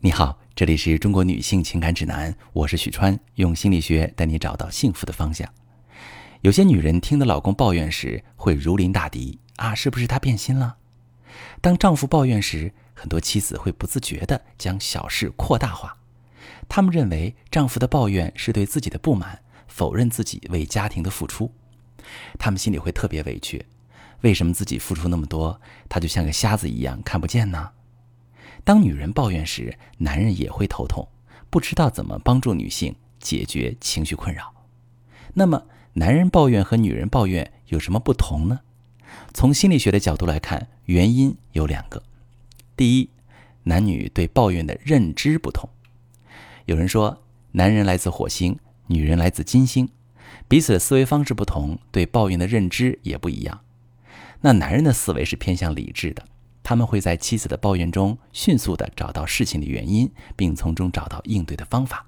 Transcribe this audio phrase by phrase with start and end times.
[0.00, 5.52] 你好，这里是中国女性情感指南，我是许川，用心理学带你找到幸福的方向。
[6.42, 10.76] 有些女人听到老公抱怨时会如临大敌啊，是不是他变心了？
[11.60, 15.96] 当丈夫抱怨时，很多妻子会不自觉地将小事扩大化，
[16.68, 21.52] 她们认为丈夫的抱怨是对自己的不满，否认自己为家庭的付出，
[22.38, 23.66] 她们心里会特别委屈，
[24.20, 27.70] 为什么自己付出那么多，他就像个瞎子一样看不见呢？
[28.68, 31.08] 当女人抱怨时，男人也会头痛，
[31.48, 34.52] 不知道怎么帮助女性解决情绪困扰。
[35.32, 35.64] 那么，
[35.94, 38.60] 男人抱怨和女人抱怨有什么不同呢？
[39.32, 42.02] 从心理学的角度来看，原因有两个。
[42.76, 43.08] 第一，
[43.62, 45.66] 男女对抱怨的认知不同。
[46.66, 49.88] 有人说，男人来自火星，女人来自金星，
[50.46, 53.60] 彼此的思维方式不同，对抱怨的认知也不一样。
[54.42, 56.27] 那男人的思维是偏向理智的。
[56.68, 62.04] 他们会在妻子的抱怨中迅速地找到事情的原因，并从中找到应对的方法。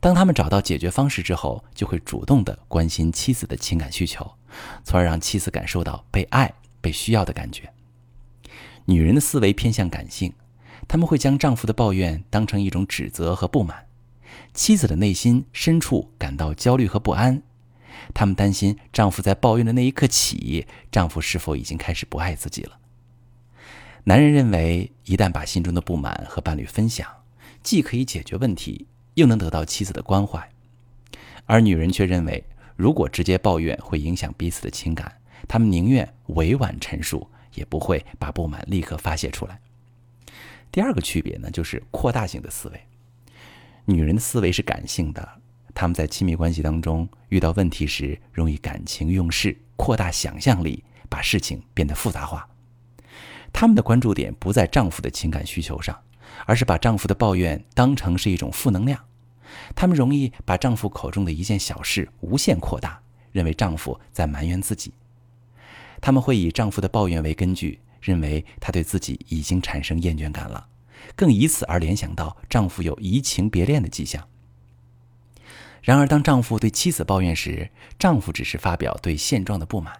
[0.00, 4.34] 当他们找到解决方式之后，就会主动地关心妻子的情感需求，
[4.84, 7.72] 从而让妻子感受到被爱、被需要的感觉。
[8.84, 10.32] 女人的思维偏向感性，
[10.86, 13.88] 他们会将丈夫的抱怨当成一种指责和不满。
[14.54, 17.42] 妻子的内心深处感到焦虑和不安，
[18.14, 22.78] 他们担心丈夫在抱怨的那一刻起，丈夫是否已经开始不爱自己了。
[24.08, 27.10] 男人认为，一旦把心中的不满和伴侣分享，
[27.64, 30.38] 既可以解决问题，又能得到妻子的关怀；
[31.44, 32.44] 而女人却认为，
[32.76, 35.12] 如果直接抱怨会影响彼此的情感，
[35.48, 39.60] 他们宁愿委婉陈述，也不会把不满立刻发泄出来。
[40.70, 42.80] 第二个区别呢，就是扩大性的思维。
[43.86, 45.28] 女人的思维是感性的，
[45.74, 52.48] 他们在亲密关系当中遇到问题时，容易感情用事，扩大想象力，把事情变得复杂化。
[53.58, 55.98] 他们的关注点不在丈夫的情感需求上，
[56.44, 59.02] 而是把丈夫的抱怨当成是一种负能量。
[59.74, 63.00] 他们容易把丈夫口中的一件小事无限扩大，
[63.32, 64.92] 认为丈夫在埋怨自己。
[66.02, 70.66] 他们会以丈夫的抱怨为根据，认为他对自己已经产生厌倦感了，
[71.14, 74.22] 更以此而联想到丈夫有移情别恋的迹象。
[75.80, 79.94] 然而，当丈夫对妻子抱怨时，丈夫只是发表对现状的不满。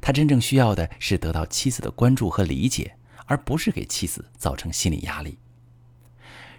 [0.00, 2.96] 他真正需要的是得到妻子的关注和理解，
[3.26, 5.38] 而不是给妻子造成心理压力。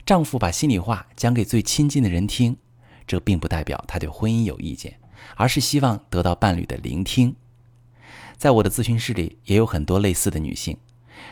[0.05, 2.57] 丈夫把心里话讲给最亲近的人听，
[3.07, 4.99] 这并不代表他对婚姻有意见，
[5.35, 7.35] 而是希望得到伴侣的聆听。
[8.37, 10.77] 在我的咨询室里也有很多类似的女性，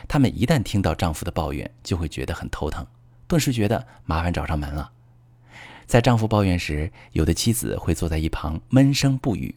[0.08, 2.84] 她们一旦听到丈夫的抱怨，就会觉得很头疼，
[3.28, 4.90] 顿时觉得麻烦找上门了。
[5.86, 9.54] 在丈夫抱怨时，有的妻子会坐在一旁闷声不语，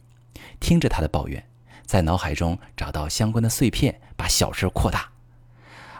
[0.60, 1.42] 听着他的抱怨。
[1.88, 5.08] 在脑海中找到相关的碎片，把小事扩大；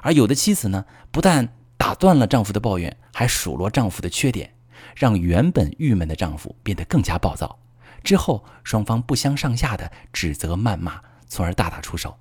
[0.03, 4.53] 而有的妻子呢，不但打断了丈夫的抱怨，还数落丈夫的缺点，
[4.95, 7.59] 让原本郁闷的丈夫变得更加暴躁。
[8.05, 12.19] 之后，双方不相上下的指责、谩骂，从而大打出手。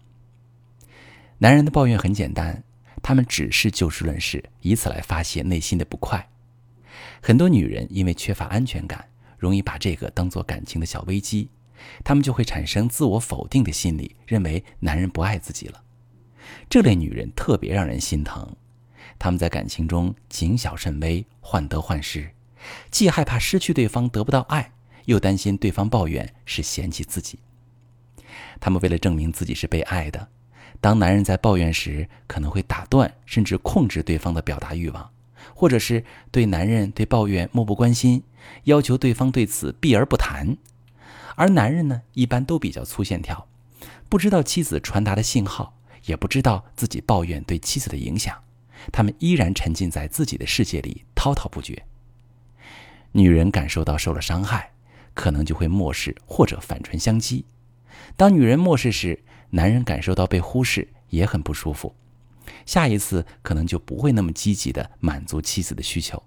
[1.39, 2.63] 男人的抱怨很简单，
[3.03, 6.29] 他们只是就事论事，以此来发泄内心的不快。
[7.21, 9.05] 很多女人因为缺乏安全感，
[9.37, 11.49] 容易把这个当做感情的小危机。
[12.03, 15.83] 他们就会产生自我否定的心理，认为男人不爱自己了。
[16.69, 18.55] 这类女人特别让人心疼，
[19.19, 22.31] 她们在感情中谨小慎微、患得患失，
[22.89, 24.71] 既害怕失去对方得不到爱，
[25.05, 27.39] 又担心对方抱怨是嫌弃自己。
[28.59, 30.29] 她们为了证明自己是被爱的，
[30.79, 35.09] 当男人在抱怨时，可能会打断甚至控制对方的表达欲望，
[35.53, 38.23] 或者是对男人对抱怨漠不关心，
[38.63, 40.57] 要求对方对此避而不谈。
[41.37, 43.47] 而男人呢，一般都比较粗线条，
[44.09, 48.35] 不知道妻子传达的信号，也不知道自己抱怨对妻子的影响，
[48.91, 51.85] 他们依然沉浸在自己的世界里，滔滔不绝。
[53.11, 54.71] 女人感受到受了伤害，
[55.13, 57.43] 可能就会漠视或者反唇相讥。
[58.15, 61.93] 当女人漠视时，男人感受到被忽视，也很不舒服。
[62.65, 66.23] 下一次可能就不会那么积极的满足妻子的需求。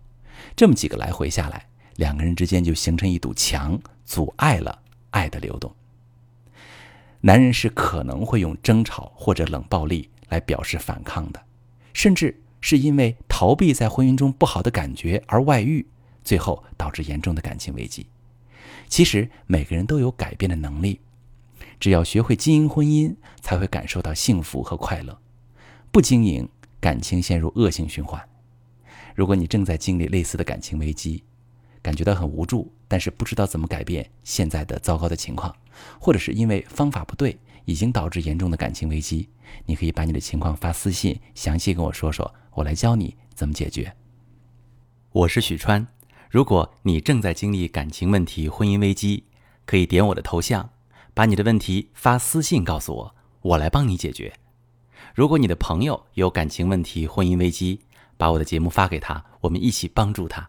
[0.55, 4.83] 这么几个来回下来，两个人之间就形成一堵墙，阻碍了。
[5.11, 5.75] 爱的流动。
[7.21, 11.45] 男人是可能会用争吵或者冷暴力来表示反抗的，
[11.93, 15.87] 甚至是因为逃避在婚姻中不好的感觉而外遇，
[16.25, 18.07] 最后导致严重的感情危机。
[18.89, 21.01] 其实每个人都有改变的能力，
[21.79, 25.19] 只要学会经营婚姻，才会感受到幸福和快乐。
[25.93, 26.49] 不经营，
[26.81, 28.21] 感情陷入恶性循环。
[29.15, 31.23] 如果你正在经历类似的感情危机，
[31.83, 35.55] 感觉到很无助，但是不知道怎么改变现在的糟糕的情况，
[35.99, 39.29] 或者是因为方法不对，已经导致严重的感情危机。
[39.67, 43.95] 你可以把你的情况发私信，详细跟我说说，我来教你怎么解决。
[45.13, 45.87] 我是许川。
[46.29, 49.25] 如果你正在经历感情问题、婚姻危机，
[49.67, 50.71] 可以点我的头像，
[51.13, 54.33] 把你的问题发私信告诉我，我来帮你解决。
[55.15, 57.81] 如果你的朋友有感情问题、婚姻危机，
[58.17, 60.49] 把我的节目发给他，我们一起帮助他。